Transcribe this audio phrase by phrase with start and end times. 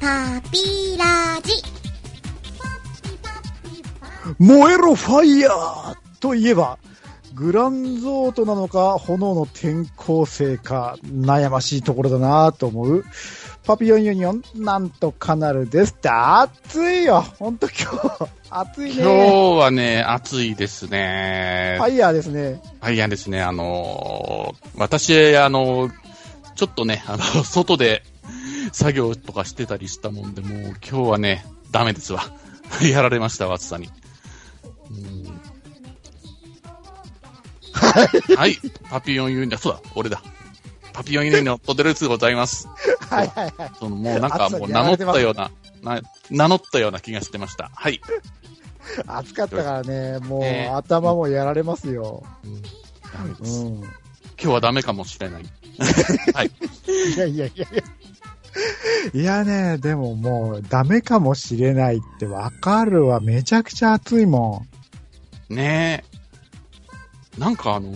[0.00, 1.52] パピラジ。
[4.38, 6.78] 燃えろファイヤーといえば、
[7.34, 13.04] グランゾートなのか、炎の転校生か、悩ましいところだなと思う。
[13.64, 19.02] パピヨンユニオン、なんとかなるですって、暑いよほんと今日、 暑いね。
[19.02, 21.76] 今日はね、暑いですね。
[21.78, 22.60] ファイヤーですね。
[22.80, 23.42] ファイヤーですね。
[23.42, 25.92] あのー私、あのー
[26.56, 28.02] ちょっとね、あの、外で
[28.72, 32.22] 作業とかしてたりしたもんで、もう今日はね、ダメですわ。
[32.82, 33.90] やられましたわ、暑さに。
[34.90, 35.26] うん
[38.36, 38.58] はい。
[38.90, 40.22] パピヨンユニオン、そうだ、俺だ。
[40.92, 42.68] パピヨンユニオンとデルツでございます。
[43.10, 43.70] はいはいはい。
[43.78, 45.50] そのもうなんかもう名乗ったような、
[45.82, 47.70] な名乗ったような気がしてました。
[47.74, 48.00] はい。
[49.06, 52.22] 暑かったからね、もう、ね頭もやられますよ。
[53.12, 53.60] ダメです。
[53.60, 53.76] うん。
[53.78, 53.90] 今
[54.38, 55.44] 日はダメかもしれない。
[56.34, 56.50] はい。
[57.16, 57.82] いやいやいやいや。
[59.14, 63.20] いやね、でももうダメかもしれないってわかるわ。
[63.20, 64.66] めちゃくちゃ暑いも
[65.50, 66.04] んね
[67.36, 67.40] え。
[67.40, 67.92] なんかあの、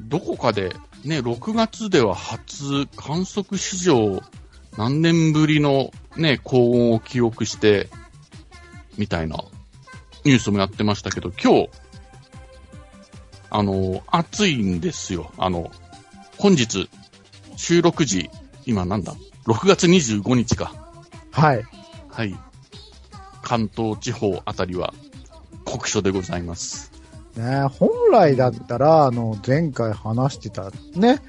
[0.00, 4.22] どこかで、ね、6月では初観測史上
[4.76, 7.88] 何年ぶりのね、高温を記憶して、
[8.96, 9.36] みたいな
[10.24, 11.70] ニュースもやってましたけど、今日、
[13.50, 15.32] あの、暑いんですよ。
[15.38, 15.70] あの、
[16.38, 16.90] 本日、
[17.56, 18.30] 収録時、
[18.66, 19.14] 今なんだ
[19.46, 20.72] ?6 月25日か。
[20.72, 21.40] ん。
[21.40, 21.64] はい。
[22.08, 22.34] はい。
[23.42, 24.92] 関東地方あたりは
[25.64, 26.92] 酷暑でございます。
[27.36, 31.20] ね、本来だったら、あの、前回話してたね、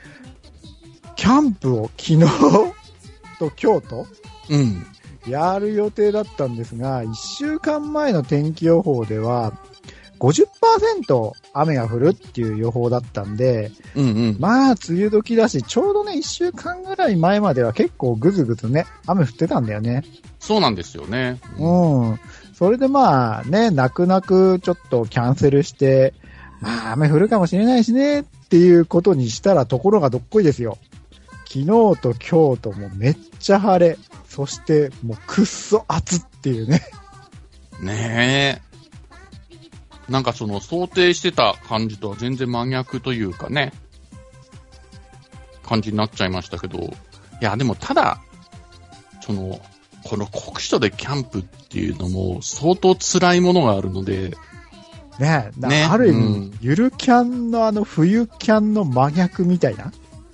[1.16, 2.20] キャンプを昨日
[3.40, 4.08] と今日と
[4.50, 4.86] うん。
[5.28, 9.52] やる予定だったんですが、1週間前の天気予報では、
[10.20, 14.38] 50%雨が降るっていう予報だったんで、うんうん。
[14.40, 20.04] まあ、梅雨時だし、ちょうどね、1週間ぐらい前までは結構ぐずぐずね、雨降ってたんだよね。
[20.40, 21.40] そうなんですよね。
[21.58, 22.20] うん。
[22.54, 26.14] それでまあね、泣く泣くちょっとキャンセルして、
[26.60, 30.78] まあ雨降るかもしれないしねっていうことにしたらところがどっこいですよ。
[31.46, 33.98] 昨日と今日ともうめっちゃ晴れ。
[34.28, 36.82] そしてもうくっそ暑っていうね。
[37.82, 38.67] ねえ。
[40.10, 43.74] なんかその想定してた感じとは全然真逆というかね、
[45.66, 46.90] 感じになっちゃいましたけど、い
[47.42, 48.22] や、でもただ、
[49.22, 49.60] その、
[50.04, 54.36] この酷暑でキャンプっていうのも相当辛いものがあるので、
[55.20, 56.58] ねだねある意味、うん。
[56.62, 59.92] ゆるキャンのあの冬キャンの真逆みたいな？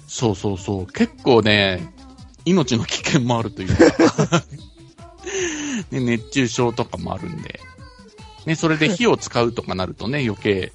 [0.08, 1.92] そうそうそう、結構ね、
[2.46, 4.44] 命の危険もあるというか、
[5.90, 7.60] ね、熱中症とかもあるんで、
[8.46, 10.74] ね、それで火を使うとかなるとね、余計、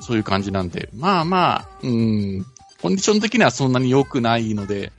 [0.00, 2.46] そういう感じなんで、まあまあ、うん、
[2.82, 4.92] コンディション的にはそんなに良くないので、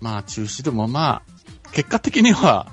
[0.00, 2.70] まあ中止でもまあ、結果的には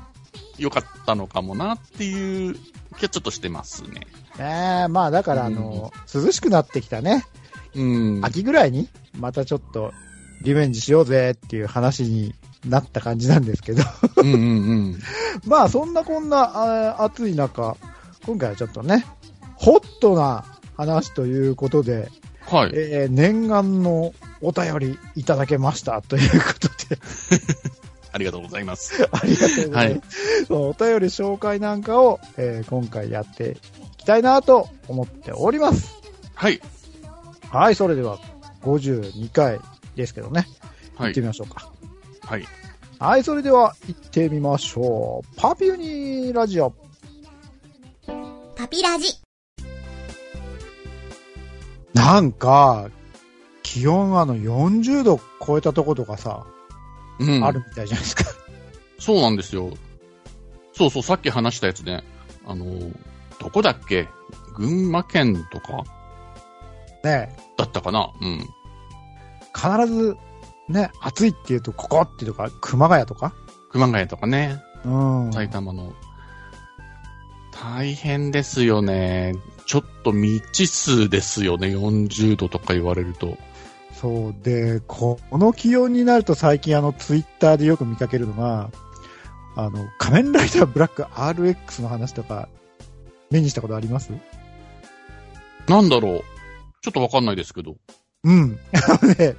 [0.58, 2.56] 良かったのかもなっていう
[2.98, 4.08] 気はちょっとしてますね。
[4.38, 7.26] ねまあだからあの、涼しくなってきたね。
[7.76, 7.84] う
[8.20, 8.20] ん。
[8.24, 9.94] 秋ぐらいにまたちょっと
[10.42, 12.34] リベンジしようぜっていう話に
[12.66, 13.84] なった感じなんですけど。
[14.18, 14.46] うんうんう
[14.92, 15.00] ん。
[15.46, 17.76] まあそんなこんなあ暑い中、
[18.26, 19.06] 今回はちょっとね、
[19.56, 20.46] ホットな
[20.78, 22.10] 話ということで、
[22.46, 22.72] はい。
[22.74, 26.98] えー念願のお便りいただけましたということで、
[28.12, 29.08] ありがとうございます。
[29.12, 30.46] ありがとうございます。
[30.46, 33.58] そのお便り紹介なんかを、えー今回やって
[33.94, 35.94] いきたいなと思っております。
[36.34, 36.62] はい。
[37.50, 38.20] はい、それでは
[38.62, 39.60] 52回
[39.96, 40.48] ですけどね、
[40.96, 41.22] はい行って。
[41.22, 41.70] みましょうか。
[42.22, 42.46] はい。
[43.00, 45.36] はい、それでは行ってみましょう。
[45.38, 46.74] パピュニーラジオ。
[48.58, 49.14] パピラジ。
[51.94, 52.90] なんか、
[53.64, 56.46] 気温あの40度超えたとことかさ、
[57.20, 57.42] うん。
[57.42, 58.26] あるみたいじゃないですか。
[59.00, 59.72] そうなんですよ。
[60.74, 62.04] そうそう、さっき話したやつね。
[62.46, 62.66] あの、
[63.40, 64.10] どこだっけ？
[64.58, 65.86] 群馬県とか？
[67.06, 68.12] ねだったかな？
[68.20, 68.40] うん。
[69.56, 70.18] 必ず、
[70.70, 73.34] ね、暑いって言うと、ここっていうとか、熊谷とか？
[73.72, 74.90] 熊谷とかね、う
[75.30, 75.34] ん。
[75.34, 75.94] 埼玉の。
[77.52, 79.36] 大変ですよね。
[79.66, 81.68] ちょっと未知数ですよね。
[81.68, 83.38] 40度とか言われると。
[83.94, 84.36] そう。
[84.44, 88.70] で、この気温になると最近あの、ツイッターでよく見かけるのが、
[89.56, 92.48] あの、仮面ライダーブラック RX の話とか、
[93.30, 94.12] 目にしたことあります？
[95.68, 96.24] なんだろう。
[96.82, 97.76] ちょっとわかんないですけど。
[98.24, 98.58] うん。
[98.74, 99.36] あのね、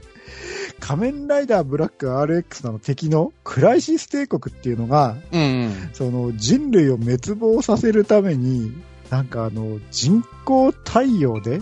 [0.80, 5.90] 仮面ライダーブラック RX の敵のクライシス帝国っていうのが、うんうん。
[5.92, 8.72] その人類を滅亡させるために、
[9.10, 11.60] なんかあの、人工太陽で、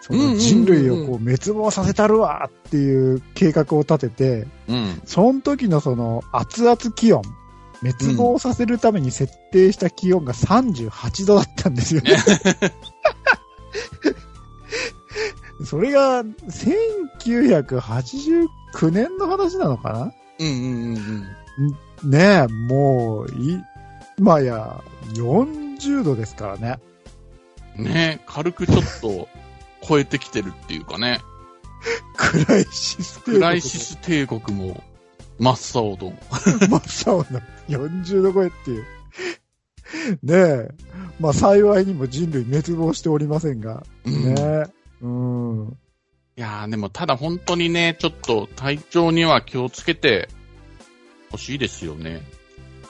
[0.00, 5.02] その人類をこう滅亡させたるわっていう計画を立てて、うん。
[5.04, 7.22] その時のその熱々気温、
[7.82, 12.16] 滅亡させるために設定した気温が38度だったんですよね。
[15.64, 18.48] それが1989
[18.90, 20.12] 年の話なのかな？
[20.38, 21.26] うんうんうん
[22.02, 22.10] うん。
[22.10, 23.60] ねえ、もう、い
[24.18, 24.82] 今や
[25.14, 26.78] 40度ですからね。
[27.76, 29.28] ね軽くちょっと
[29.86, 31.20] 超えてきてるっていうかね。
[32.16, 34.82] クライシス帝国クライシス帝国も
[35.38, 36.12] 真っ青と。
[36.68, 38.84] 真っ青な40度超えっていう。
[40.22, 40.68] ねえ。
[41.18, 43.82] まあ幸いにも人類滅亡しておりませんが。
[44.04, 44.42] うんねえ。
[44.42, 44.70] うん。
[45.02, 50.28] いやーでもただ本当にね、ちょっと体調には気をつけて
[51.30, 52.22] ほしいですよね。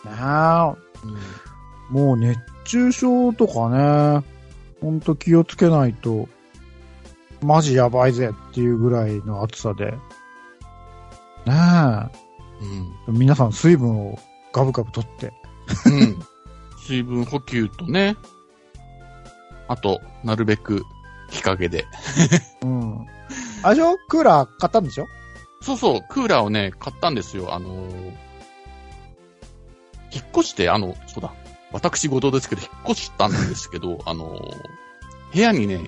[0.05, 0.77] なあ、うん
[1.91, 4.25] もう熱中症とかね、
[4.81, 6.29] ほんと気をつけないと、
[7.43, 9.91] マジやばいぜっていうぐらいの暑さで。
[9.91, 9.97] ね
[13.07, 13.17] うん。
[13.17, 13.19] え。
[13.19, 14.19] 皆さん水分を
[14.53, 15.33] ガブガブとって。
[15.87, 16.17] うん。
[16.79, 18.17] 水分補給とね、
[19.67, 20.85] あと、なるべく
[21.31, 21.87] 日陰で。
[22.63, 23.07] うん。
[23.63, 23.97] あれでしょ？
[24.09, 25.07] クーラー買ったんでしょ？
[25.63, 27.55] そうそう、クーラーをね、買ったんですよ。
[27.55, 28.13] あのー
[30.13, 31.33] 引っ越して、あの、そうだ、
[31.71, 34.41] 私事ですけど、引っ越したんですけど、 あのー
[35.33, 35.79] 部屋にね、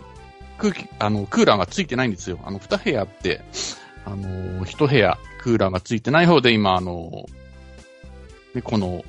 [0.58, 2.38] 空気、あの、クーラーがついてないんですよ。
[2.44, 3.40] あの、二部屋あって、
[4.04, 9.04] あのー一部屋、クーラーがついてない方で今、あのーで、この、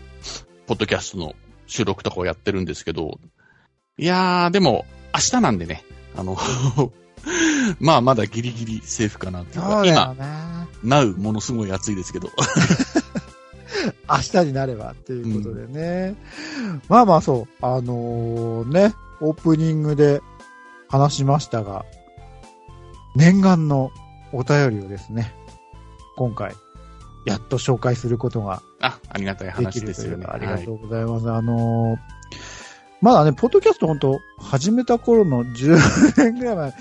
[0.66, 1.36] ポッドキャストの
[1.68, 3.20] 収録とかをやってるんですけど、
[4.00, 5.84] いやー、でも、明日なんでね、
[6.15, 6.38] あの、
[7.80, 10.68] まあ、まだギリギリセーフかなっていうか、今、ね。
[10.83, 12.30] なう、ものすごい暑いですけど。
[14.10, 16.15] 明日になればっていうことでね。
[16.88, 20.21] まあまあそう、あのね、オープニングで
[20.88, 21.86] 話しましたが、
[23.15, 23.92] 念願の
[24.31, 25.33] お便りをですね、
[26.18, 26.54] 今回、
[27.25, 30.25] やっと紹介することがあ、ありがたい話るですよね。
[30.27, 30.75] ありがとう。
[30.75, 31.31] うございます。
[31.31, 32.24] あのー
[33.04, 36.74] まだね、ポッドキャスト本当始めた頃の10年ぐらい前、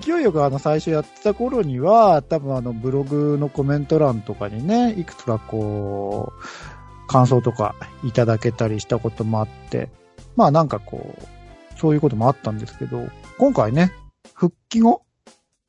[0.00, 9.90] 勢いよくあの最初やってた頃には、多分あのブログのコメント欄とかにね、いくつかこう、感想とかいただけたりしたこともあって、
[10.36, 13.06] まあなんかこう、そういうこともあったんですけど、
[13.36, 13.92] 今回ね、
[14.32, 15.02] 復帰後、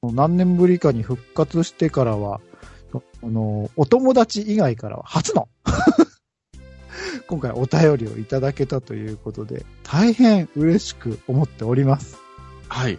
[0.01, 2.39] 何年ぶりかに復活してからは、
[3.21, 5.49] あの、お友達以外からは初の
[7.27, 12.17] 今回お便りをいただけたということで、大変嬉しく思っております。
[12.69, 12.97] はい。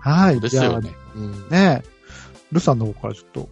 [0.00, 0.40] はい。
[0.40, 0.90] ですよね。
[1.16, 1.82] うんじゃあね、
[2.52, 3.48] ルさんの方からちょっと、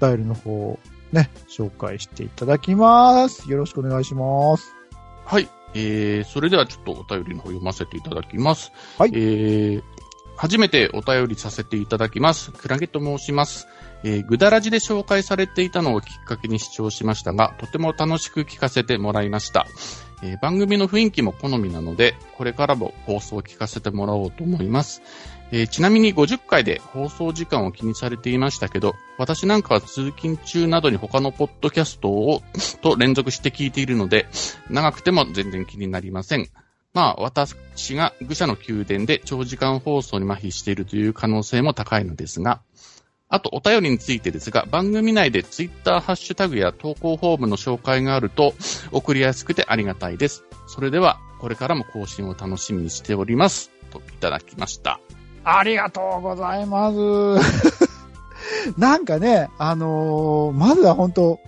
[0.00, 0.78] お便りの方を
[1.12, 3.50] ね、紹介していただきます。
[3.50, 4.72] よろしくお願いします。
[5.24, 5.48] はい。
[5.74, 8.72] えー、それではちょっとお便りの方読ませていただきます。
[8.98, 9.82] はいえー、
[10.36, 12.52] 初めてお便りさせていただきます。
[12.52, 13.66] クラゲと申します。
[14.04, 19.66] えー、ぐだらじで紹介されていたのをきっかけに視聴しましたが、とても楽しく聞かせてもらいました。
[20.22, 25.02] えー番組の雰囲気も好みなので、これからも放送を聞かせてもらおうと思います。
[25.50, 32.42] えーちなみに50回で放送時間を気にされていましたけど、私なんかは通勤中などに他のポッドキャストを、
[32.82, 34.26] と連続して聞いているので、
[34.70, 36.48] 長くても全然気になりません。
[36.94, 42.60] まあ、私が愚者の宮殿で長時間放送に麻痺しているという可能性も高いのですが、
[43.30, 48.54] あと、お便りについてですが、番組内でツイッターハッシュタグや投稿フォームの紹介があると、
[48.90, 50.44] 送りやすくてありがたいです。
[50.66, 53.70] それでは、これからも更新を楽しみにしております。
[53.90, 54.98] といただきました。
[55.44, 56.96] ありがとうございます。
[58.78, 61.38] なんかね、あのーまずは本当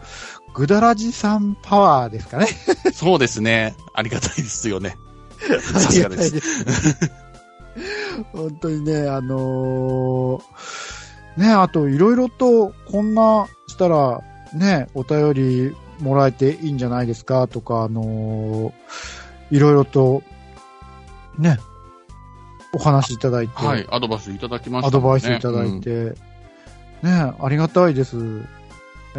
[0.54, 2.46] ぐだらじさんパワーですかね。
[2.92, 3.74] そうですね。
[3.94, 4.96] ありがたいですよね。
[5.62, 6.40] さすがです。
[6.40, 7.10] す。
[8.32, 10.99] 本当にね、あのー
[11.40, 14.20] ね、あといろいろとこんなしたら
[14.52, 18.72] ね、お便りもらえていいんじゃないですかとか、あのー
[19.50, 20.22] いろいろと
[21.38, 21.58] ね、
[22.72, 23.86] お話いただいて、はい。
[23.90, 26.14] アドバイスいただきました、アドバイスいただいうんて、
[27.02, 28.16] ね、ありがたいです。
[28.16, 28.44] ね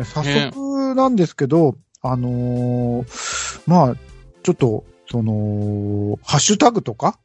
[0.05, 3.95] 早速なんですけど、あのーまあ、
[4.43, 7.19] ちょっと、その、ハッシュタグとか、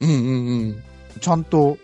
[0.00, 0.82] うんうんうん。
[1.20, 1.76] ちゃんと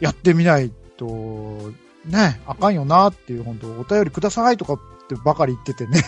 [0.00, 1.72] やってみないと、
[2.06, 6.02] ね、あかんよなっていう、本当お便りくださいとかってばかり言っててね。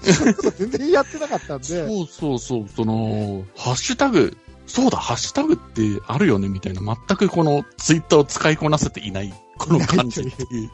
[0.58, 1.64] 全然やってなかったんで。
[1.64, 10.70] そうそうそう、その、ハッシュタグ、そうだ、ハッシュタグってあるよね、みたいな、全くこのツイッターを使いこなせていない、この感じっていう。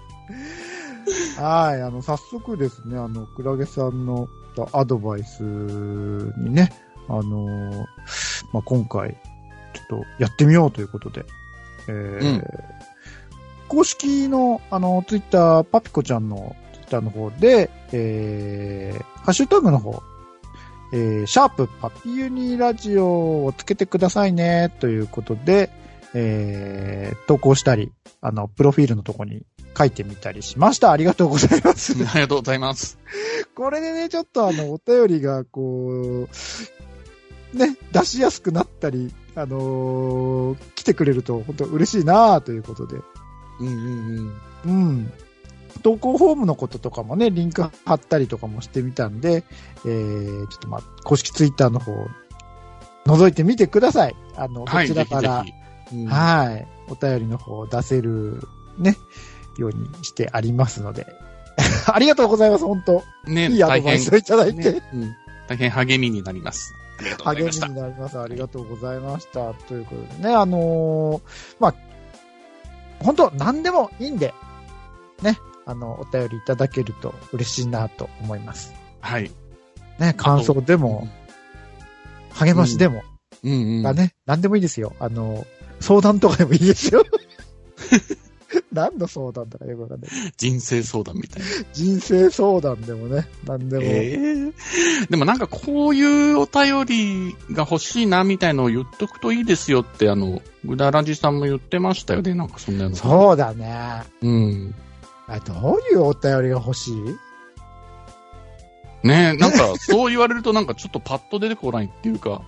[1.41, 4.29] はい、あの、早速ですね、あの、クラゲさんの
[4.73, 6.73] アドバイスにね、
[7.09, 7.87] あの、
[8.53, 9.17] まあ、今回、
[9.73, 11.25] ちょっとやってみようということで、
[11.89, 12.78] えーうん
[13.69, 20.03] 公式の、あの、ツイッター、パピコちゃんのツイッターの方で、えー、ハッシュタグの方、
[20.93, 25.71] えー、シャープパピユニラジオをつけてくださいね、ということで、
[26.15, 29.43] えー、投稿したり、あの、プロフィールのとこに
[29.77, 30.91] 書いてみたりしました。
[30.91, 31.93] ありがとうございます。
[32.09, 32.99] ありがとうございます。
[33.55, 36.27] これでね、ちょっとあの、お便りが、こ
[37.55, 42.97] う、ね、出しやすくなったり、あのー来てくれると本当嬉しいなということで。
[43.61, 45.13] うんうんうん。
[45.83, 49.45] 投稿フォームのこととかもね、リンク貼ったりとかもしてみたんで、
[49.85, 51.93] えー、ちょっとまあ、公式ツイッターの方、
[53.07, 54.17] 覗いてみてください。
[54.37, 55.59] あの、こはい、ちらから、ぜひぜ
[55.91, 56.67] ひうんはい。
[56.89, 58.43] お便りの方を出せる、
[58.79, 58.97] ね、
[59.59, 61.07] ようにしてありますので。
[61.93, 64.73] ありがとうございます、本当ね、いいアドバイスをいただいて。
[64.73, 65.17] ねうん
[65.49, 66.75] 大変励みになります。
[67.25, 67.75] 励みに。
[67.75, 68.19] なります。
[68.19, 69.55] ありがとうございました。
[69.55, 71.21] ということでね、あのー
[71.59, 71.75] まあ、
[73.01, 74.35] 本当何でもいいんで、
[75.23, 78.75] ね、あの、お便りいただけると嬉しいなと思います。
[79.01, 79.31] はい。
[79.99, 81.09] ね、感想でも、
[82.31, 83.03] 励ましでも、
[83.45, 83.83] うんうん。
[83.83, 84.95] がね、何でもいいですよ。
[85.01, 85.47] あの、
[85.81, 87.05] 相談とかでもいいですよ。
[88.79, 90.11] 何の相談とかよくわかんない。
[90.37, 91.49] 人生相談みたいな。
[91.73, 93.83] 人生相談でもね、何でも。
[93.83, 102.97] ええでもなんかこういうお便りが欲しいなみたいのを言っとくといいですよって、あの、うだらじさんも言ってましたよね、なんかそんなような。
[102.97, 104.05] そうだね。
[104.23, 104.75] うん。
[105.27, 106.95] あどういうお便りが欲しい？
[109.07, 112.43] ねなんかそう言われるとなんかちょっとパッと出てこないっていうか、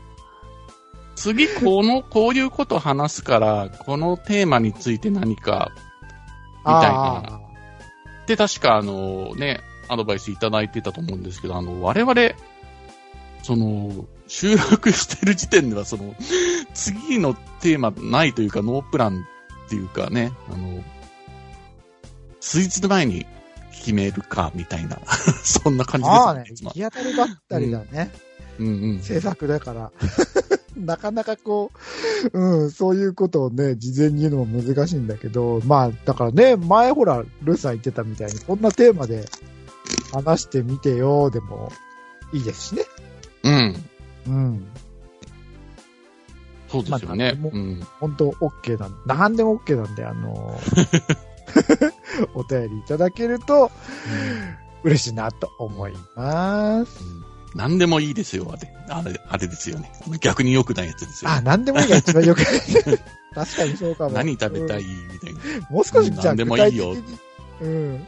[1.14, 5.89] 次この、こういうこと話すから、このテーマについて何か、み
[6.64, 7.22] たいな。
[7.26, 7.40] あ
[8.26, 12.14] で、確かあのね、アドバイスいただいてたと思うんですけど、あの、我々、
[13.42, 16.14] その、収録してる時点では、その、
[16.72, 19.26] 次のテーマないというか、ノープラン
[19.66, 20.82] っていうかね、あの、
[22.40, 23.26] 数日前に
[23.72, 24.98] 決めるか、みたいな、
[25.42, 26.44] そんな感ーじですああね。
[26.46, 28.12] 行き当たりばったりだね。
[28.60, 29.00] うんうん。
[29.00, 29.90] 制作だから。
[30.76, 31.70] なかなかこ
[32.32, 39.24] う、うん、そういうことをね、事前に言うのも難しいんだけど、まあ、だからね、前ほら、ルーさん言ってたみたいに、こんなテーマで
[40.12, 41.72] 話してみてよ、でも
[42.32, 42.84] いいですしね。
[43.44, 43.84] うん。
[44.26, 44.66] うん。
[46.68, 47.86] そうですよまあうん。
[47.98, 50.60] 本当 OK なんなんでも OK なんで、あの
[52.34, 53.72] お便りいただけると、
[54.84, 57.29] 嬉しいなと思います。
[57.54, 58.72] 何でもいいですよ、あれ。
[58.88, 59.90] あれ、あれですよね。
[60.20, 61.42] 逆に良くないやつですよ、あ、ね。
[61.42, 62.46] なんでもいいが一番よくない。
[63.34, 64.10] 確かにそうかも。
[64.10, 65.68] 何食べたうんいみたいな。
[65.70, 66.96] もう少しじゃあ何でもいいよ
[67.60, 68.06] うん。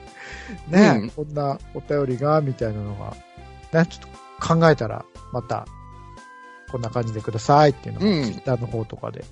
[0.68, 3.16] ね、うんこんなお便りが、みたいなのが、
[3.84, 5.66] ね、ちょっと考えたら、また、
[6.70, 9.24] こんな感じでくださいっていうのを、うんツイッターの方とかで、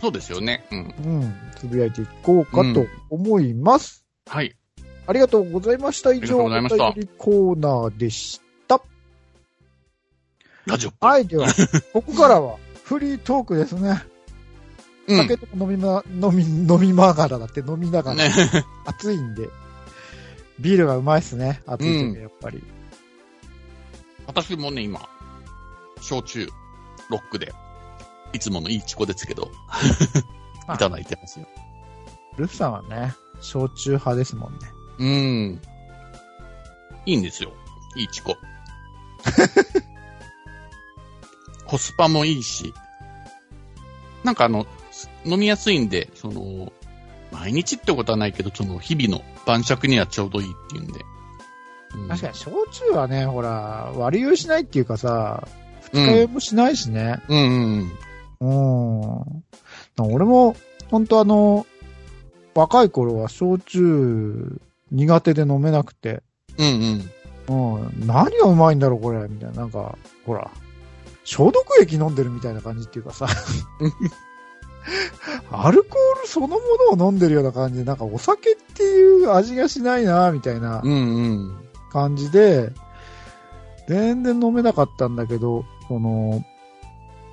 [0.00, 0.64] そうですよね。
[0.70, 0.78] うん。
[0.78, 4.04] うん、つぶやいていこうかと思います。
[4.26, 4.54] はい。
[5.06, 6.12] ありがとうございました。
[6.12, 6.62] 以上、お便
[6.96, 8.47] りコーナーでした。
[10.68, 10.92] ラジオ。
[11.04, 11.46] はい、では、
[11.92, 14.02] ここからは、フリートークですね。
[15.08, 15.16] うん。
[15.18, 18.32] 酒とか飲みま、飲み、飲みながらだって飲みながら、ね。
[18.84, 19.48] 暑いんで、
[20.60, 21.62] ビールがうまいっすね。
[21.66, 22.62] 暑い時やっぱり。
[24.26, 25.08] 私もね、今、
[26.02, 26.48] 焼酎、
[27.08, 27.52] ロックで、
[28.34, 29.50] いつものいいチコですけど、
[30.66, 31.46] まあいただいてますよ。
[32.36, 34.58] ルフさんはね、焼酎派ですもんね。
[34.98, 35.62] うん。
[37.06, 37.52] いいんですよ。
[37.96, 38.36] いいチコ。
[41.68, 42.72] コスパもいいし、
[44.24, 44.66] なんかあの、
[45.24, 46.72] 飲みやすいんで、その、
[47.30, 51.00] 毎日ってことはないけど、その日々の晩酌にはちょうどいいっていうんで。
[51.94, 55.46] うん確かに、焼酎はね、ほら、割り酔いしないっていうかさ、
[55.92, 57.20] 二日酔いもしないしね。
[57.28, 57.44] うんう
[57.82, 57.92] ん
[58.40, 60.12] うん。
[60.12, 60.56] 俺も、
[60.90, 61.66] 本当あの、
[62.54, 64.60] 若い頃は焼酎
[64.90, 66.22] 苦手で飲めなくて、
[66.58, 67.10] うん。
[67.48, 69.62] うんうん、何がうまいんだろう、これ、みたいな。
[69.62, 69.96] なんか、
[70.26, 70.50] ほら、
[71.28, 73.26] 消毒液飲んでるみたいな感じっていうかさ、
[75.50, 76.56] アルコールそのも
[76.96, 80.80] のを飲んでるような感じで、なんかお酒っていう味がしないな、みたいな。
[81.92, 82.72] 感じで、
[83.88, 86.42] 全然飲めなかったんだけど、その、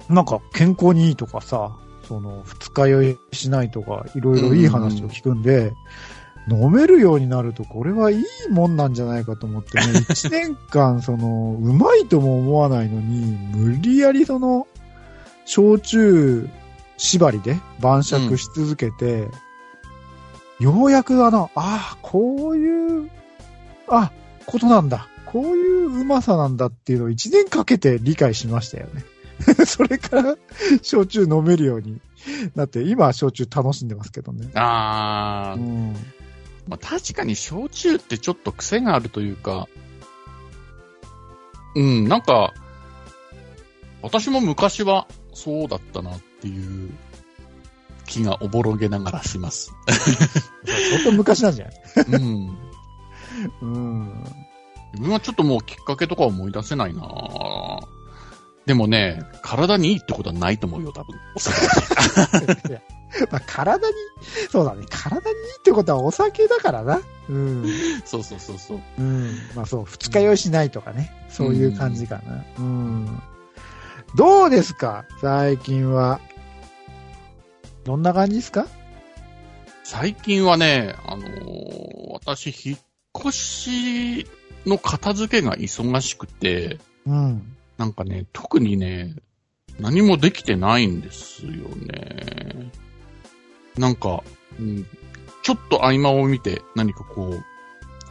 [0.10, 5.72] なんか健康にいいとかさ、その、二日酔いしないとか、いろいろいい話を聞くんで、
[6.48, 14.68] 飲めるようになると、これはいいもんなんじゃないかと思ってね、 一年間、その、うまいとも思わないのに、無理やりその、
[15.46, 16.48] 焼酎
[16.98, 19.28] 縛りで晩酌し続けて、
[20.60, 23.10] ようやくあの、ああ、こういう、
[23.88, 24.12] あ、
[24.46, 25.08] ことなんだ。
[25.26, 29.04] こういううまさなんだっていうのを一年かけて理解しましたよね。
[29.66, 30.38] それから、
[30.82, 32.00] 焼酎飲めるように
[32.56, 34.50] なって、今は焼酎楽しんでますけどね。
[34.54, 35.96] あー、うん。
[36.68, 39.68] まあ、確かに焼酎ってちょっと癖があるというか、
[41.76, 42.54] うん、なんか、
[44.02, 46.92] 私も昔はそうだったなっていう
[48.06, 49.74] 気がおぼろげながらします。
[50.66, 51.76] 相当昔なんじゃない？
[52.14, 52.58] うん。
[53.62, 54.24] うん。
[54.94, 57.02] 自分はちょっともうきっかけとか思い出せないな
[58.66, 61.20] でもね、体にいいってことはないと思うよ、多分。
[63.32, 63.94] まあ、体に、
[64.52, 67.02] そうだね、体にいいってことはお酒だからな。
[67.30, 67.66] うん。
[68.06, 68.82] そうそうそうそう。
[69.00, 69.38] うん。
[69.56, 71.12] まあそう、二日酔いしないとかね。
[71.30, 72.44] そういう感じかな。
[72.60, 73.22] うん。
[74.16, 75.06] どうですか？
[75.22, 76.20] 最近は。
[77.84, 78.68] どんな感じですか？
[79.84, 81.96] 最近はね、あのー
[82.26, 82.80] 私、引っ
[83.20, 84.28] 越し
[84.66, 87.56] の片付けが忙しくて、うん。
[87.78, 89.16] なんかね、特にね、
[89.80, 92.72] 何もできてないんですよね。
[93.78, 94.24] なんか、
[94.60, 94.86] うん、
[95.44, 97.44] ちょっと合間を見て何かこう、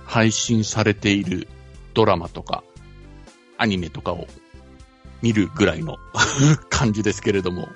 [0.04, 1.48] 配信されている
[1.94, 2.62] ドラマとか、
[3.56, 4.26] アニメとかを
[5.22, 5.96] 見るぐらいの
[6.68, 7.68] 感じですけれども。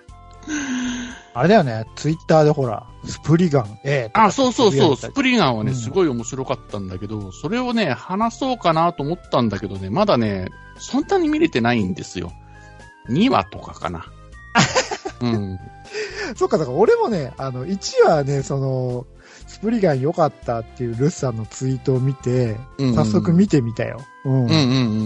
[1.34, 3.64] あれだよね、ツイッターでほら、スプリガン
[4.12, 12.32] かあ、そうそうそう、スプリガンはね、うんすごい面白かったんだけど、それをね、話そうかなと思ったんだけどね、まだね、そんなに見れてないんですよ。
[13.08, 14.06] 2話とかかな。
[15.20, 15.58] うん。
[16.36, 19.06] そっか、だから俺もね、あの、1話ね、その、
[19.46, 24.00] スプリガン良かったっていうルッさんのツイートを見て、うんうん早速見てみたよ。
[24.24, 24.44] うん。
[24.44, 24.54] うんうんう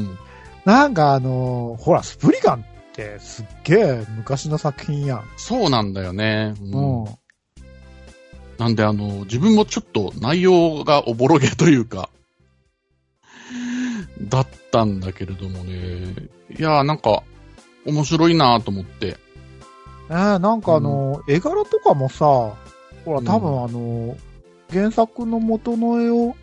[0.02, 0.18] ん。
[0.64, 5.24] なんかあの、ほら、スプリガンってすっげえ昔の作品やん。
[5.36, 6.54] そうなんだよね。
[6.60, 7.06] ううんん。
[8.58, 12.08] なんであの、自分もちょっと内容がおぼろげというか、
[14.20, 16.14] だったんだけれどもね。
[16.58, 17.22] いやーなんか、
[17.84, 19.16] 面白いなと思って。
[20.12, 22.26] えー、なんかあの、絵柄とかもさ、
[23.06, 24.14] ほら、うん多分あの、
[24.70, 26.36] 原作の元の絵を、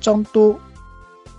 [0.00, 0.60] ちゃんと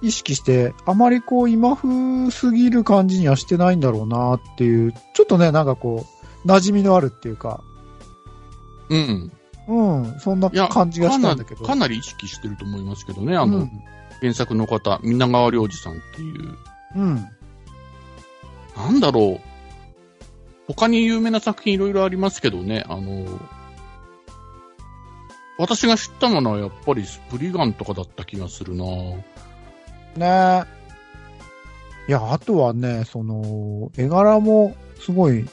[0.02, 6.06] 意識して、あまりこう、今風すぎる感じにはしてないんだろうなっていう、ちょっとね、なんかこ
[6.44, 7.64] う、馴染みのあるっていうか、
[8.90, 9.32] うん。
[9.66, 11.64] うん、そんな感じがしたんだけど。
[11.64, 13.38] かなりかなり意識してると思いますけどね。
[13.38, 13.72] あの、うん、
[14.20, 16.58] 原作の方、皆川良二さんっていう、
[16.98, 17.26] うん。
[18.76, 19.53] なんだろう。
[20.68, 23.26] 他に有名な作品いろいろありますけどね、あの、
[25.58, 29.26] 私が知ったものはやっぱりスプリガンとかだった気がするなね
[30.18, 30.64] え。
[32.10, 35.46] いや、あとはね、その、絵柄もすごい、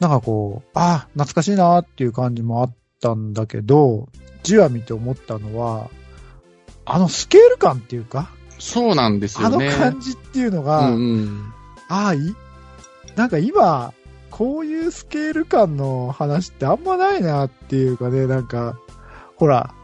[0.00, 4.08] なんかこう、あ、懐かしいなっていう感じもあったんだけど、
[4.42, 5.90] じわ見て思ったのは、
[6.84, 9.76] あのスケール感っていうか、そうなんですあのよね。
[9.76, 11.52] 感じっていうのうが、んうん。
[11.88, 12.18] ああ、い、
[13.14, 13.92] なんか今、
[14.30, 18.78] こういうスケール感の話ってあんまないなっていうかね、なんか、
[19.36, 19.74] ほら、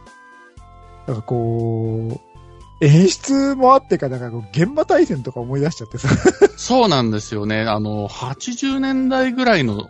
[1.07, 2.21] なんかこ
[2.81, 6.09] う、演出もあってか、なんかこう、現場対戦とか思い出しちゃってさ。
[6.57, 7.63] そうなんですよね。
[7.63, 9.89] あの、80年代ぐらいの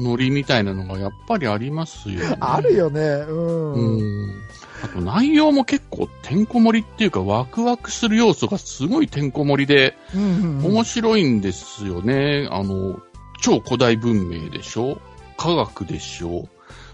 [0.00, 2.36] ノリみたいなのがやっぱりありますよね。
[2.40, 3.74] あるよね、うん。
[3.74, 4.34] うん。
[4.82, 12.48] あと内容も結構てんこ盛りっていうかワクワクする要素がすごいてんこ盛りで面白いんですよね。
[12.50, 12.98] あの、
[13.42, 14.98] 超古代文明でしょ？
[15.36, 16.48] 科学でしょ？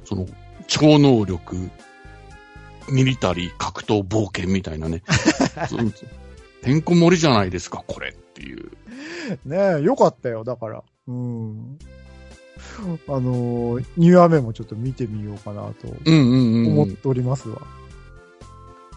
[0.04, 0.26] その、
[0.66, 1.70] 超能力、
[2.90, 5.02] ミリタリー、格闘、冒険みたいなね。
[6.62, 8.70] てんこ盛りじゃないですか、これっていう。
[9.44, 10.82] ねえ、よかったよ、だから。
[11.06, 11.78] うん。
[13.06, 15.87] あのー、ニューアメもちょっと見てみようかなと。
[16.11, 17.61] 思っておりますわ。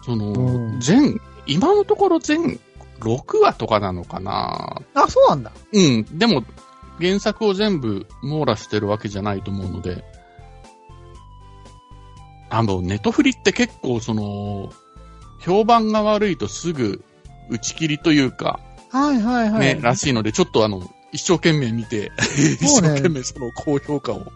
[0.04, 2.58] その、うん全、今のところ全
[3.00, 5.52] 6話とかなのかなあ、そうなんだ。
[5.72, 6.18] うん。
[6.18, 6.42] でも、
[7.02, 10.04] 原作を全部網羅してるわけじゃないと思うので。
[12.48, 14.72] あ、もうネトフリって結構その、
[15.40, 17.02] 評判が悪いとすぐ
[17.50, 18.60] 打ち切りというか、
[18.90, 19.60] はいはいはい。
[19.60, 22.12] ね、らしいので、ちょっとあの、一生懸命見て、
[22.60, 24.26] 一生懸命その高評価を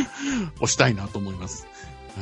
[0.60, 1.66] 押したいなと思います。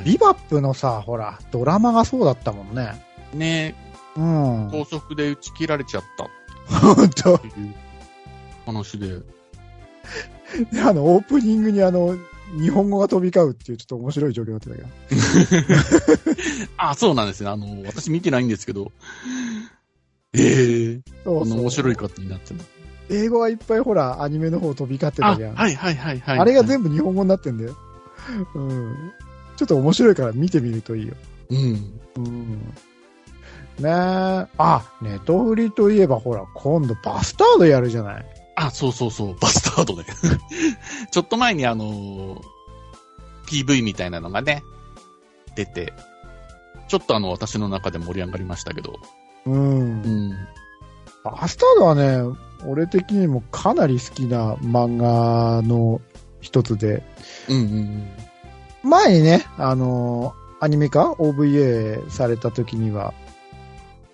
[0.04, 3.04] ビバップのさ、ほら、ドラマがそうだったもんね。
[3.32, 3.74] ね、
[4.16, 4.68] うん。
[4.70, 6.28] 高速で打ち切られちゃった
[6.80, 7.74] 本当っていう
[8.66, 9.37] 話で。
[10.72, 12.16] で あの、オープニングにあの、
[12.58, 16.42] 日本語が飛び交うっていうちょっと面白い状況だったんだけど。
[16.78, 17.50] あ、そうなんですね。
[17.50, 18.90] あの、私見てないんですけど。
[20.34, 22.60] ええそうそう面白い方になっちゃう。
[23.10, 25.54] 英語がいっぱいほら、アニメの方飛び交ってあ、たじゃん。
[25.54, 26.38] はいはいはいはい。
[26.38, 27.76] あれが全部日本語になってんだよ。
[28.54, 29.12] うん。
[29.56, 31.14] ちょっと面白いから見てみるといいよ。
[31.50, 32.00] うん。
[32.16, 32.74] うん。
[33.78, 34.46] ねえ。
[34.58, 38.26] あ、ネトフリといえばほら、今度バスタードやるじゃない。
[38.66, 40.04] あ、そうそうそう、バスタードね。
[41.10, 42.40] ちょっと前にあのー
[43.46, 44.62] PV みたいなのがね、
[45.54, 45.94] 出て、
[46.88, 48.98] ちょっとあの、私の中で盛り上がりましたけど。
[49.46, 50.06] うんう。
[50.06, 50.30] ん。
[51.24, 56.00] バスタードはね、俺的にもかなり好きな漫画の
[56.40, 57.02] 一つで、
[57.48, 58.08] うんうん
[58.82, 63.14] 前にね、あのーアニメ化 ?OVA された時には、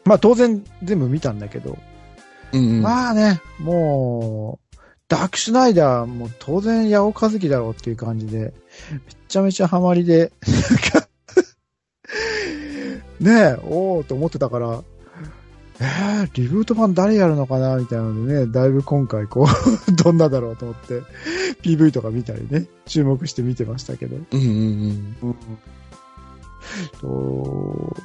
[0.04, 1.78] まあ当然全部見たんだけど、
[2.55, 2.64] うん。
[2.64, 2.83] うんうん。
[2.83, 4.77] まあね、もう、
[5.09, 8.55] ダークシュナイダーも当然八尾和樹だろうっていう感じで、
[8.93, 11.09] めちゃめちゃハマりで、なんか
[13.21, 14.83] ねえ、おおと思ってたから、
[15.81, 19.47] えー、リブート版誰やるのかなみたいなのでね、だいぶ今回こ
[19.88, 21.03] う、 どんなだろうと思って、
[21.62, 24.17] PV とか見たりね、注目して見てましたけど。
[24.17, 25.37] うんうんうん。
[27.01, 27.97] と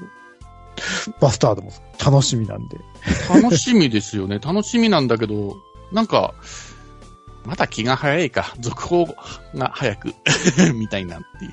[1.19, 1.71] バスタードも
[2.03, 2.77] 楽しみなんで。
[3.29, 4.39] 楽しみですよね。
[4.43, 5.57] 楽しみなんだけど、
[5.91, 6.33] なんか、
[7.45, 8.53] まだ気が早いか。
[8.59, 9.05] 続報
[9.55, 10.13] が早く、
[10.75, 11.47] みたいなってい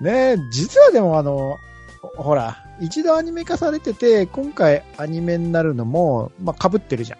[0.00, 0.04] う。
[0.04, 1.58] ねえ、実はでもあの、
[2.16, 7.18] ほら、一度アニメ化されてて、今回アニメになるのも、まあ、被ってるじゃん。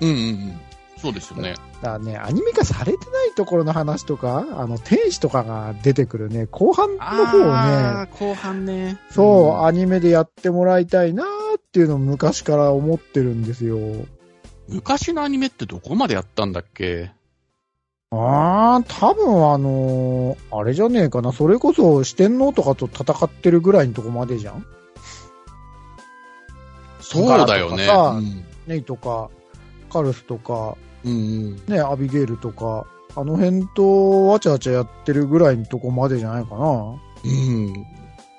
[0.00, 0.60] うんうんうん。
[1.00, 1.54] そうですよね。
[1.82, 8.98] だね、アニメ化されてないところの話とか、あの、天使とかが出てくるね、後半の方をね、あー後半ね。
[9.10, 11.26] そう、んアニメでやってもらいたいなー
[11.58, 13.78] っていうのを昔から思ってるんですよ。
[14.68, 17.10] 昔のアニメってどこまでやったんだっけ？
[18.10, 21.32] あー、多分あのーあれじゃねえかな。
[21.32, 24.64] それこそ四天王とかと戦ってるぐらいのとこまでじゃん？
[27.00, 27.88] そうだよね。
[28.66, 29.28] ネイとか、
[29.92, 31.62] カルスとか、うんうん。
[31.66, 32.86] ね、アビゲイルとか、
[33.16, 36.66] あの辺とわちゃわちゃやってるぐらいのとこまでじゃないかな。
[37.24, 37.86] うん。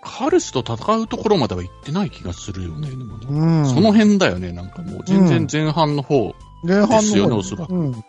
[0.01, 2.89] カルスと戦うところまでは行ってない気がするよね。
[2.89, 3.65] うん。
[3.65, 4.51] その辺だよね。
[4.51, 6.35] なんかもう全然前半の方。
[6.63, 7.91] ですよねおそらくうん。
[7.91, 8.03] 今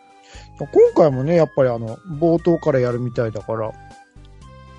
[0.94, 3.72] 回もね、やっぱりあの、冒頭からやるみたいだから、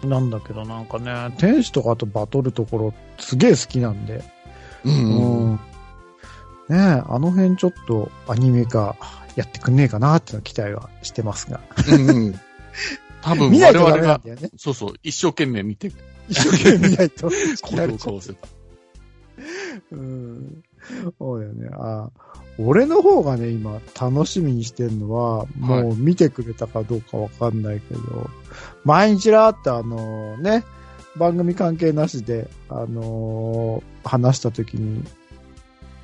[0.03, 4.23] なんだけどなんかね、天使とかとバトるところすげえ好きなんで、
[4.83, 5.36] うんうん。
[6.69, 6.77] うん。
[6.77, 8.95] ねえ、あの辺ちょっとアニメ化
[9.35, 11.61] やってくんねえかなっていうの期待はしてますが。
[11.89, 12.39] うんうん。
[13.21, 14.35] 多分見ないと我々が、ね。
[14.57, 15.91] そうそう、一生懸命見て、
[16.29, 17.27] 一生懸命見ないと。
[17.27, 18.47] をせた。
[19.91, 20.63] うん。
[21.19, 21.69] そうだよね。
[21.73, 22.09] あ
[22.59, 28.29] 俺の方がね、今楽しみにしてるのは、もう見てくれたかどうかわかんないけど、
[28.83, 30.63] 毎日らーってあのね、
[31.17, 35.03] 番組関係なしで、あのー話した時に、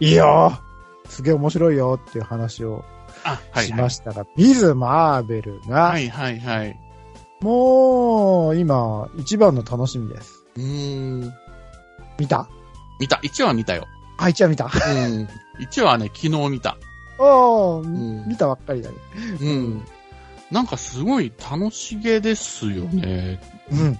[0.03, 0.59] いいよ
[1.07, 2.83] すげえ面白いよっていう話を
[3.23, 3.89] あ、はいはいしま。
[3.89, 6.77] したが、ミズ・マーベルが、はいはいはい。
[7.41, 10.43] もう、今、一番の楽しみです。
[10.57, 11.33] うーん。
[12.19, 12.47] 見た？
[12.99, 13.19] 見た。
[13.23, 13.85] 1話見たよ。
[14.17, 14.65] あ、一話見た。
[14.65, 14.69] うん。
[15.61, 16.77] 1話ね、昨日見た。
[17.17, 18.97] おー、ん見たばっかりだね。
[19.39, 19.85] うん。
[20.51, 23.39] なんかすごい楽しげですよね。
[23.71, 23.99] うん。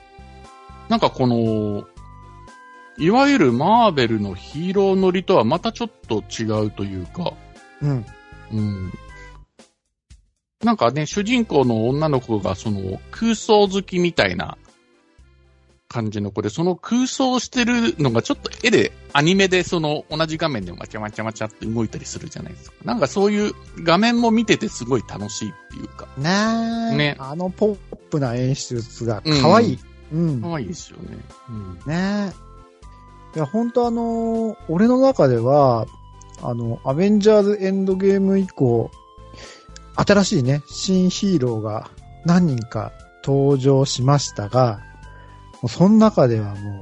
[0.89, 1.85] なんかこの、
[2.97, 7.33] いわゆるマーベルのヒーロー乗りとはまたちょっと違うというか、
[7.81, 8.05] うん。
[8.51, 8.93] うん。
[10.63, 14.57] なんかね、主人公の女の子がその空想好きみたいな
[15.89, 22.77] 感じの子で、その空想してるのがちょっと絵で、アニメでその同じ画面でわちゃわちゃわちゃって動いたりするじゃないですか。
[22.85, 23.53] なんかそういう
[23.83, 26.29] 画面も見ててすごい楽しいっていうか、ね
[26.93, 26.95] え。
[26.95, 29.79] ねあのポップな演出が可愛い。
[30.13, 30.41] うん。
[30.41, 31.17] 可愛いですよね。
[31.49, 31.73] うん。
[31.85, 32.52] ねえ。
[33.35, 35.87] いや、本当あのー俺の中では、
[36.41, 38.91] あの、アベンジャーズエンドゲーム以降、
[39.95, 41.89] 新しいね、新ヒーローが
[42.25, 42.91] 何人か
[43.23, 44.81] 登場しましたが、
[45.61, 46.81] もうその中ではも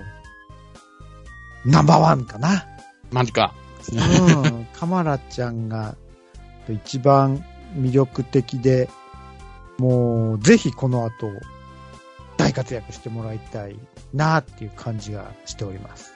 [1.66, 2.66] う、ナンバーワンかな。
[3.12, 3.54] マジか。
[3.92, 5.96] うん、 カマラちゃんが
[6.70, 7.44] 一番
[7.76, 8.90] 魅力的で、
[9.78, 11.30] もうぜひこの後
[12.38, 13.76] 大活躍してもらいたい
[14.14, 16.14] なっていう感じがしております。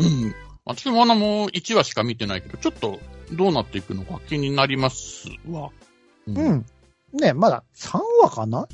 [0.00, 0.34] うん。
[0.64, 3.00] 私もあのもう1話しか見てないけど、ちょっと
[3.32, 5.70] どうなっていくのか気になりますわ。
[6.26, 6.32] うう。
[6.32, 6.66] ん。
[7.12, 8.68] ねまだ3話かな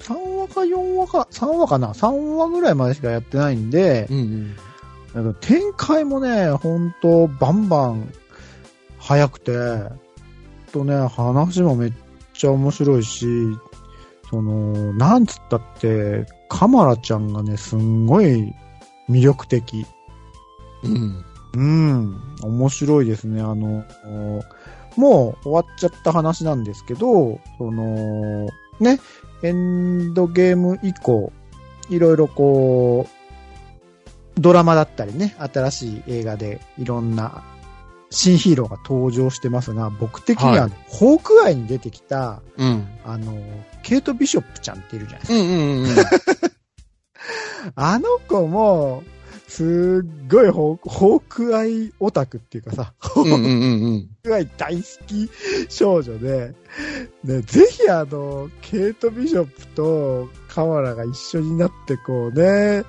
[0.00, 4.56] ?3 話か4話か、3話かな ?3 話ぐらいまでしかやってないんで、うん
[5.14, 5.34] うん。
[5.40, 8.12] 展開もね、ほんとバンバン
[8.98, 9.52] 早くて、
[10.72, 11.92] とね、話もめっ
[12.34, 13.26] ちゃ面白いし、
[14.30, 18.54] その、なんつったって、カマラちゃんがね、すんごい
[19.08, 19.86] 魅力的。
[20.84, 21.24] うん。
[21.54, 23.40] うん、面白いですね。
[23.40, 23.84] あの、
[24.96, 28.48] もう終わっちゃった話なんですけど、その、
[28.80, 29.00] ね、
[29.42, 31.32] エンドゲーム以降、
[31.88, 33.06] いろいろこ
[34.36, 37.42] う、ドラマだったりね、新しい映画でいろんな
[38.10, 42.88] 新ヒーローが登場してますが、僕的には、はいホークアイに出てきた、うん。
[43.04, 43.36] あの、
[43.82, 45.38] ケイト・ビショップちゃんっているじゃないですか。
[45.38, 45.96] うんうんうん。
[47.76, 49.02] あの子も、
[49.48, 54.10] すっごいホークアイオタクっていうかさ、ホうんうんうんうん。
[54.22, 55.30] ークアイ大好き
[55.70, 56.54] 少女で、
[57.24, 62.84] ね、ぜひあの、ケイト・ビショップとカマラが一緒になってこうね、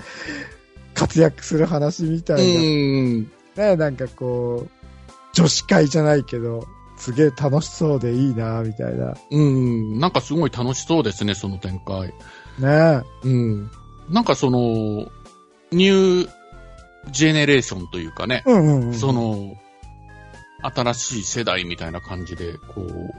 [0.94, 3.32] 活躍する話みたういな、ん。
[3.56, 4.70] ね、なんかこう、
[5.34, 6.68] 女子会じゃないけど、
[6.98, 9.16] すげえ楽しそうでいいな、みたいな。
[9.32, 9.98] うん。
[9.98, 12.14] なんかすごい楽しそうですね、その展開。
[12.60, 13.72] ねうん。
[14.10, 15.10] なんかその、
[15.72, 16.39] ニュー
[17.12, 18.94] ジェネレーションというかね、うんうんうん。
[18.94, 19.56] その、
[20.62, 23.14] 新しい世代みたいな感じで、こう、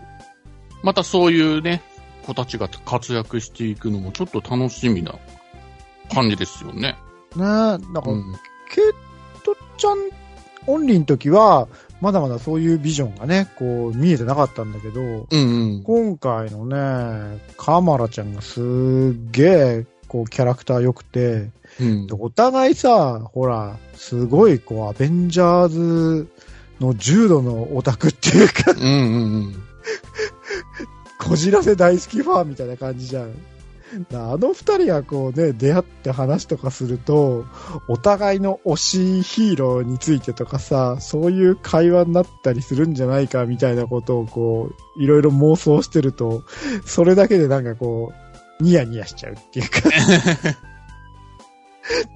[0.82, 1.82] またそういうね、
[2.26, 5.14] 子たちが活躍していくのもちょっと楽しみな
[6.12, 6.96] 感じですよね。
[7.36, 8.34] ねなんか、うん。
[8.70, 9.98] ケイトちゃん
[10.66, 11.68] オンリーの時は、
[12.00, 15.36] まだまだそういうビジョンがね、こう、見えてなかったんだけど、うんう
[15.78, 15.82] ん。
[15.82, 26.28] 今回のね、カマラちゃんがすっげえ、こう、キャラクター良くて、うんでお互いさ、ほら、すごい、こう、アベンジャーズ
[26.80, 29.62] の重度のオタクっていうか、うんうんうん。
[31.20, 33.32] こじらせ大好きファンみたいな感じじゃん。
[34.10, 37.44] だあの二人がこうね、出会って話とかすると、
[37.88, 46.42] お互いの推しヒーローについてとかさ、そういう会話になったりするんじゃないかみたいなことをこう、いろいろ妄想してると、
[46.84, 48.29] それだけでなんかこう、
[48.60, 49.80] ニヤニヤしちゃうっていうか、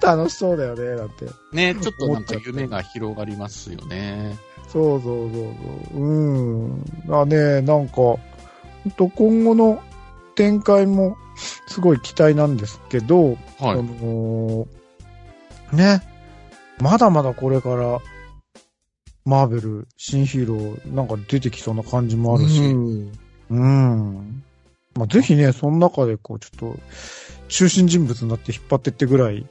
[0.15, 1.27] 楽しそうだよね、だって。
[1.53, 4.37] ね、ちょっとなんか夢が広がりますよね。
[4.69, 5.55] そうそうそう
[5.93, 6.01] そう。
[6.01, 6.85] うん。
[7.09, 7.95] あね、なんか、
[8.97, 9.83] と今後の
[10.35, 11.17] 展開も
[11.67, 13.37] すごい期待なんですけど、はい
[13.71, 13.75] あ。
[13.77, 14.67] のー
[15.73, 16.03] ね、
[16.79, 18.01] まだまだこれから、
[19.25, 23.13] マーベル、新ヒーロー、なんか出てきそうな感じもあるし、うん
[23.51, 24.44] うん。
[24.95, 26.79] まあ、ぜひね、その中でこう、ちょっと、
[27.49, 29.47] 中心人物になって引っ張ってってぐらい、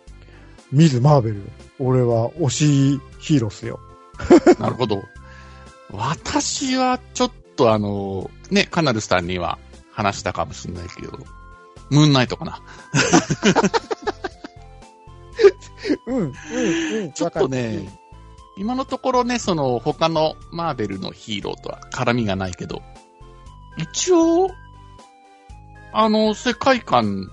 [0.72, 1.44] ミズ・マーベル、
[1.80, 3.80] 俺は推しヒーローっすよ。
[4.60, 5.04] なるほど。
[5.92, 9.60] 私はちょっとあの、ね、カナルさんには
[9.92, 11.20] 話したかもしれないけど、
[11.90, 12.62] ムーンナイトかな。
[16.08, 17.12] うん、うん、うん。
[17.12, 17.88] ちょっとね、
[18.58, 22.82] 今のところね、その他のマーベルのヒーローとは絡みがないけど、
[23.78, 24.50] 一応、
[25.94, 27.32] あの、世界観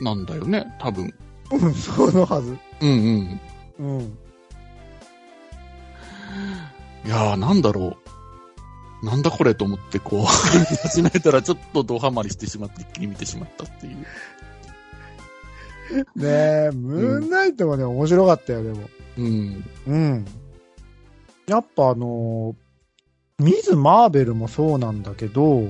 [0.00, 1.12] なんだよね、多分。
[1.50, 2.56] うん、そのはず。
[2.80, 3.40] うん
[3.78, 3.98] うん。
[3.98, 4.18] うん。
[7.04, 7.96] いやー、なんだろ
[9.02, 9.06] う。
[9.06, 13.96] なんだこれと思って、こう、始めたらちょっとドハマりしてしまって、一気に見てしまったっていう。
[15.98, 18.88] ねえ、ムーンナイトもね、面白かったよ、でも。
[19.18, 19.64] うん。
[19.88, 20.24] うん。
[21.46, 22.62] やっぱあのー
[23.42, 25.64] ミズ・マーベルもそうなんだけど、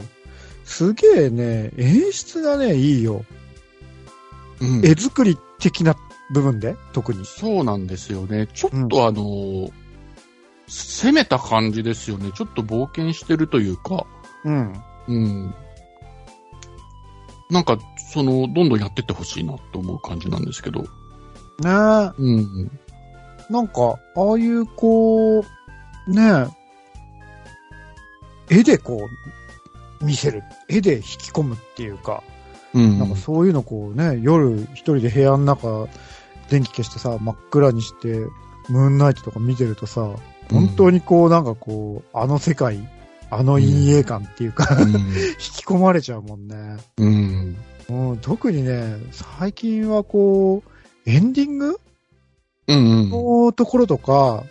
[0.72, 3.26] すげえね、演出がね、いいよ。
[4.58, 5.94] うん絵作り的な
[6.32, 7.26] 部分で、特に。
[7.26, 8.46] そうなんですよね。
[8.54, 9.72] ちょっとあのー
[10.68, 12.30] 攻めた感じですよね。
[12.34, 14.06] ちょっと冒険してるというか、
[14.44, 14.72] うん。
[15.08, 15.54] うん。
[17.50, 17.76] なんか、
[18.10, 20.80] その、どんどんやってってほしいなって思う感じなんですけど。
[20.80, 20.86] ね
[21.66, 22.12] え。
[22.16, 22.70] うん。
[23.50, 26.46] なんか、ああいうこう、ね
[28.48, 29.41] え、絵でこう、
[30.02, 30.42] 見せる。
[30.68, 32.22] 絵で引き込むっていうか、
[32.74, 32.98] うん。
[32.98, 35.88] なんかそういうのこうね、夜一人で部屋の中、
[36.48, 38.08] 電気消してさ、真っ暗にして、
[38.68, 40.10] ムーンナイトとか見てるとさ、
[40.50, 42.86] 本当にこうなんかこう、あの世界、
[43.30, 44.86] あの陰影感っていうか、 引
[45.36, 46.76] き込まれちゃうもんね。
[46.98, 47.56] うん。
[47.88, 51.80] うん、特にね、最近はこう、エンディング？
[52.68, 52.76] うん。
[52.76, 53.10] うん。
[53.10, 54.44] のところとか、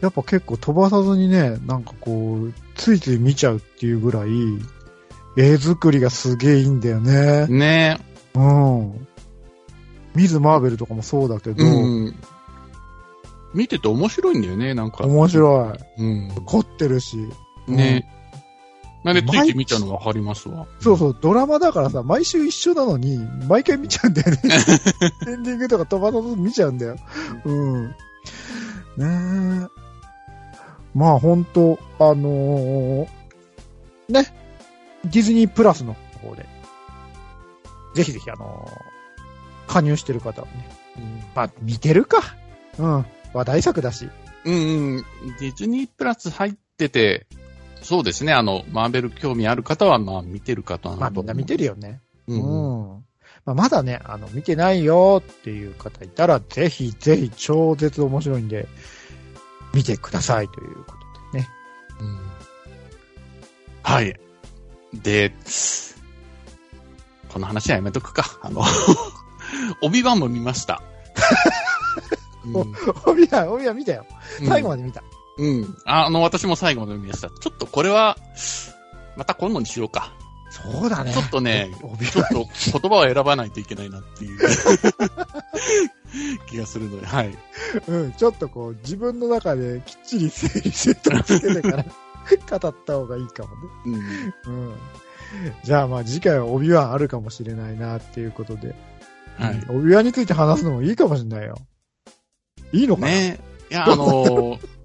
[0.00, 4.28] やっぱ結構飛ばさずにね、なんかこう、ついつい見ちゃうっていうぐらい、
[5.36, 7.46] 絵作りがすげえいいんだよね。
[7.48, 7.98] ね
[8.34, 9.06] うん。
[10.14, 11.68] ミズ・マーベルとかもそうだけど、う
[12.08, 12.14] ん。
[13.54, 15.04] 見てて面白いんだよね、なんか。
[15.04, 16.02] 面白い。
[16.02, 16.44] うん。
[16.44, 17.16] 凝ってるし。
[17.66, 18.08] ね。
[19.04, 20.66] なんでついて見ちゃうのわかりますわ。
[20.80, 24.38] そうそう、ドラマだからさ、毎週一緒なのに、毎回見ちゃうんだよね。
[25.28, 26.96] エンディングとか飛ばさず見ちゃうんだよ。
[27.44, 27.86] うん。
[27.86, 27.94] ね
[28.98, 29.77] え。
[30.98, 33.08] まあ本当あのー
[34.08, 34.26] ね、
[35.04, 36.44] ディズニープラスの方で、
[37.94, 38.98] ぜひぜひあのー
[39.68, 40.68] 加入してる方はね、
[41.34, 42.22] まあ見てるか。
[42.78, 43.06] うん。
[43.34, 44.08] 話題作だし。
[44.44, 45.04] うんうん。
[45.38, 47.26] ディズニープラス入ってて、
[47.82, 52.00] そうですね、あの、マーベル興味ある方は、まあ見てる方まあみんな見てるよね。
[52.26, 52.34] る。
[52.34, 52.94] ううん。
[52.96, 53.04] ん。
[53.44, 58.66] まあ、まだね、あの、見てないよっていう方いたら、ぜひぜひ超絶面白いんで、
[59.78, 60.96] 見てくださいというこ
[61.30, 61.38] とで。
[61.38, 61.48] ね。
[62.00, 62.18] うん。
[63.84, 64.18] はい。
[64.92, 65.32] で、
[67.28, 68.40] この話はやめとくか。
[68.42, 68.64] あの、
[69.80, 70.82] 帯番も見ました。
[72.44, 72.74] うん
[73.06, 74.04] 帯は、帯は見たよ。
[74.48, 75.00] 最後まで見た。
[75.36, 75.76] うん。
[75.84, 77.28] あの、私も最後まで見ました。
[77.28, 78.16] ちょっとこれは、
[79.16, 80.12] また今度にしようか。
[80.50, 81.12] そうだね。
[81.12, 82.48] ちょっとね、帯ちょっと
[82.80, 84.40] 言葉を選ばないといけないなっていう
[86.48, 87.36] 気がするので、はい。
[87.86, 91.84] うん、ちょっとこう、自分の中できっちり整理整頓つけてから
[92.58, 94.34] 語った方がいいかもね。
[94.46, 94.64] うん。
[94.64, 94.74] うん。
[95.62, 98.74] じゃあまあ次回は帯はあるかもしれないなっていうことで。
[99.36, 99.54] はい。
[99.68, 101.58] うん帯輪について話すのもいいかもしれないよ。
[102.72, 103.38] いいのかな、ね
[103.70, 104.58] いや、あのー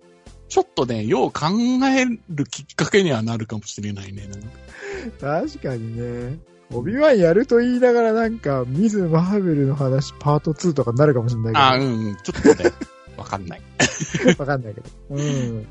[0.50, 1.48] ちょっとね、よう考
[1.88, 4.28] えるきっかけにはなるかもしれないね。
[4.28, 6.38] なんか確かにね。
[6.74, 11.66] 帯輪やると言いながらなんか、ミズ・マーベルの話パート2とかになるかもしれないけど。
[11.66, 12.72] あうんうん、ちょっとね、
[13.18, 13.62] わかんない。
[14.38, 14.90] わかんないけど。
[15.12, 15.68] うん。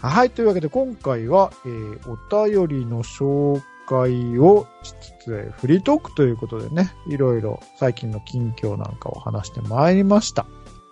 [0.00, 10.46] はい、というわけで今回は、えー、お便りの紹介をしつつ、フリートークということでね、いろいろ最近の近況なんかを話してまいりました。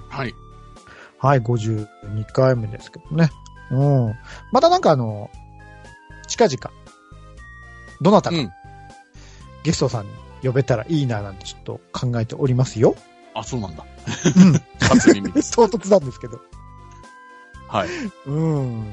[0.09, 0.35] はい。
[1.19, 1.87] はい、52
[2.33, 3.31] 回目ですけどね。
[3.71, 4.15] うん。
[4.51, 5.31] またなんかあの、
[6.27, 6.57] 近々、
[8.01, 8.51] どなたかうん。
[9.63, 12.95] ゲストさんに呼べたらいいななんてちょっと考えておりますよ。
[13.35, 13.85] あ、そうなんだ。
[14.37, 14.61] うん。
[14.81, 15.53] 初耳です。
[15.53, 16.41] 唐突なんですけど。
[17.69, 17.89] はい。
[18.27, 18.85] うん。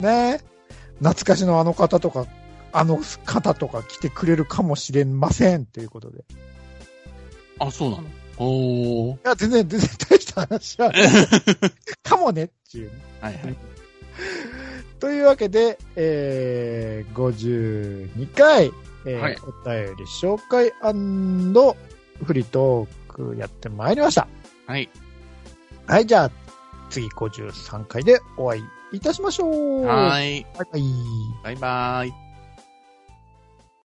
[0.00, 0.40] ね
[0.98, 2.26] 懐かしのあの方とか、
[2.72, 6.20] あの方とか来てくれるかもしれませんということで。
[6.20, 6.22] い
[7.58, 8.04] あ、そうなの？
[8.38, 9.18] おー。
[9.28, 11.02] や、全然、 全然大した話はない。
[12.02, 12.98] かもねっていうね。
[13.20, 13.56] はいはい。
[14.98, 18.72] というわけで、えー、52回、
[19.06, 20.72] えーはいお便り紹介
[22.24, 24.28] フリートークやってまいりました。
[24.66, 24.88] はい。
[25.86, 26.30] はい、じゃあ、
[26.90, 28.62] 次53回でお会い
[28.92, 29.84] いたしましょう。
[29.84, 30.46] はい。
[30.56, 30.82] バイバイ。
[31.42, 32.23] バイバイ。